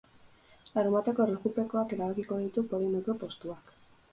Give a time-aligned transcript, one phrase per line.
[0.77, 3.75] Larunbateko erlojupekoak erabakiko ditu podiumeko postuak.